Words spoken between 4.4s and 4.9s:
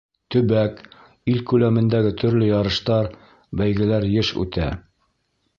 үтә.